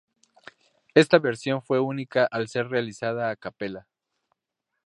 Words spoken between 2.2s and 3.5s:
al ser realizada a